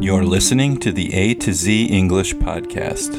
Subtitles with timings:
[0.00, 3.14] You're listening to the A to Z English Podcast.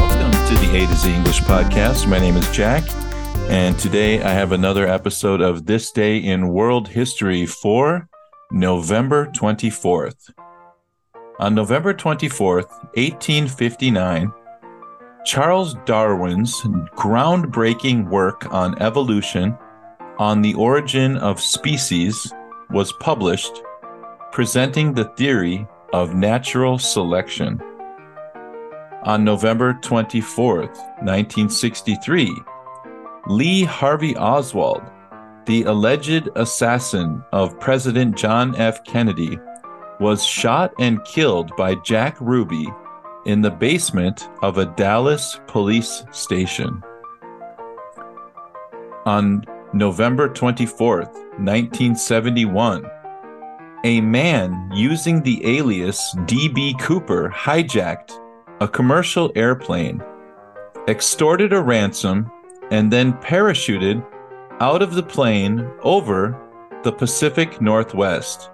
[0.00, 2.08] Welcome to the A to Z English Podcast.
[2.08, 2.82] My name is Jack,
[3.50, 8.08] and today I have another episode of This Day in World History for
[8.50, 10.32] November 24th.
[11.40, 14.32] On November 24th, 1859,
[15.26, 16.62] Charles Darwin's
[16.96, 19.58] groundbreaking work on evolution
[20.22, 22.32] on the origin of species
[22.70, 23.60] was published,
[24.30, 27.60] presenting the theory of natural selection.
[29.02, 32.32] On November 24, 1963,
[33.26, 34.84] Lee Harvey Oswald,
[35.46, 38.84] the alleged assassin of President John F.
[38.84, 39.40] Kennedy,
[39.98, 42.68] was shot and killed by Jack Ruby
[43.26, 46.80] in the basement of a Dallas police station.
[49.04, 49.44] On
[49.74, 52.84] November 24th, 1971,
[53.84, 56.76] a man using the alias D.B.
[56.78, 58.12] Cooper hijacked
[58.60, 60.02] a commercial airplane,
[60.88, 62.30] extorted a ransom,
[62.70, 64.06] and then parachuted
[64.60, 66.38] out of the plane over
[66.82, 68.50] the Pacific Northwest.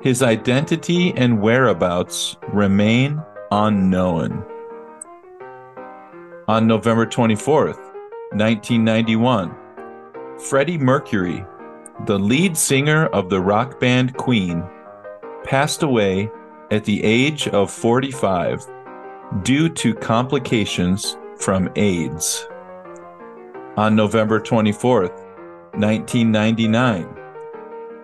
[0.00, 3.20] His identity and whereabouts remain
[3.50, 4.44] unknown.
[6.46, 7.78] On November 24th,
[8.30, 9.56] 1991,
[10.38, 11.44] Freddie Mercury,
[12.06, 14.64] the lead singer of the rock band Queen,
[15.44, 16.30] passed away
[16.70, 18.66] at the age of 45
[19.42, 22.46] due to complications from AIDS.
[23.76, 25.16] On November 24th,
[25.74, 27.06] 1999,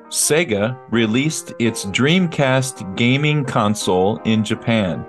[0.09, 5.05] Sega released its Dreamcast gaming console in Japan.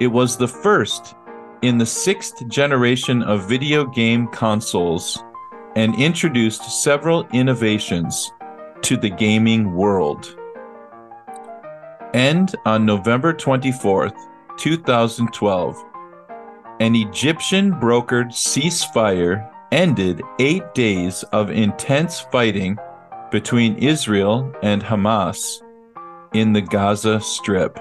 [0.00, 1.14] It was the first
[1.62, 5.22] in the sixth generation of video game consoles
[5.76, 8.32] and introduced several innovations
[8.82, 10.36] to the gaming world.
[12.14, 14.16] And on November 24th,
[14.58, 15.84] 2012,
[16.80, 22.78] an Egyptian brokered ceasefire ended eight days of intense fighting
[23.30, 25.62] between Israel and Hamas
[26.32, 27.78] in the Gaza Strip.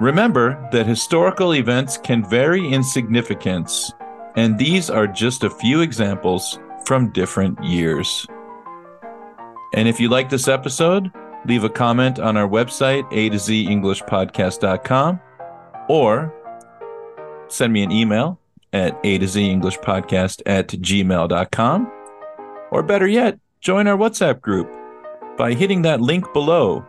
[0.00, 3.92] Remember that historical events can vary in significance,
[4.36, 8.26] and these are just a few examples from different years.
[9.74, 11.10] And if you like this episode,
[11.46, 15.20] leave a comment on our website, a to z englishpodcast.com,
[15.88, 16.34] or
[17.48, 18.38] send me an email
[18.72, 21.92] at a to z English Podcast at gmail.com,
[22.70, 24.70] or better yet, join our WhatsApp group
[25.36, 26.84] by hitting that link below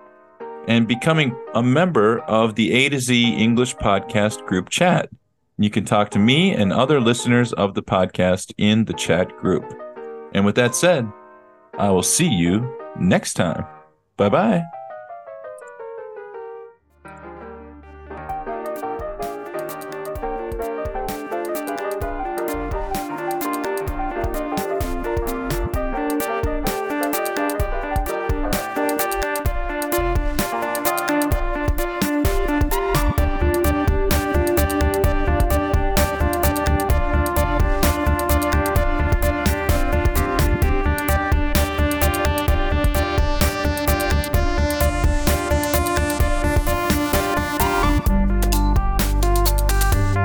[0.68, 5.10] and becoming a member of the A to Z English Podcast group chat.
[5.58, 9.64] You can talk to me and other listeners of the podcast in the chat group.
[10.34, 11.08] And with that said,
[11.78, 13.66] I will see you next time.
[14.18, 14.83] Bye bye.